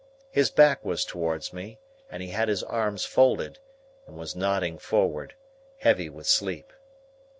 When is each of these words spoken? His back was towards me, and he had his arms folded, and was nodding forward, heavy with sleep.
His 0.31 0.49
back 0.49 0.83
was 0.83 1.05
towards 1.05 1.53
me, 1.53 1.77
and 2.09 2.23
he 2.23 2.29
had 2.29 2.47
his 2.47 2.63
arms 2.63 3.05
folded, 3.05 3.59
and 4.07 4.17
was 4.17 4.35
nodding 4.35 4.79
forward, 4.79 5.35
heavy 5.77 6.09
with 6.09 6.25
sleep. 6.25 6.73